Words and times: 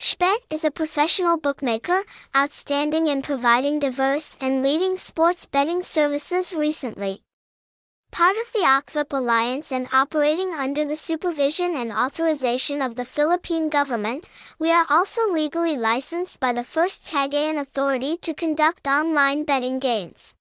SHBET 0.00 0.38
is 0.48 0.64
a 0.64 0.70
professional 0.70 1.36
bookmaker, 1.36 2.04
outstanding 2.34 3.06
in 3.06 3.20
providing 3.20 3.78
diverse 3.78 4.34
and 4.40 4.62
leading 4.62 4.96
sports 4.96 5.44
betting 5.44 5.82
services 5.82 6.54
recently. 6.54 7.22
Part 8.10 8.36
of 8.38 8.50
the 8.54 8.60
OKVIP 8.60 9.12
Alliance 9.12 9.70
and 9.70 9.88
operating 9.92 10.54
under 10.54 10.86
the 10.86 10.96
supervision 10.96 11.76
and 11.76 11.92
authorization 11.92 12.80
of 12.80 12.94
the 12.94 13.04
Philippine 13.04 13.68
government, 13.68 14.30
we 14.58 14.72
are 14.72 14.86
also 14.88 15.30
legally 15.30 15.76
licensed 15.76 16.40
by 16.40 16.54
the 16.54 16.64
First 16.64 17.04
Cagayan 17.04 17.60
Authority 17.60 18.16
to 18.22 18.32
conduct 18.32 18.86
online 18.86 19.44
betting 19.44 19.80
games. 19.80 20.34